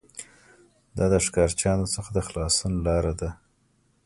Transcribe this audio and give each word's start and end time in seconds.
دا 0.97 1.05
د 1.11 1.15
ښکارچیانو 1.25 1.91
څخه 1.95 2.09
د 2.13 2.19
خلاصون 2.27 2.73
لاره 2.85 3.13
ده 3.19 3.29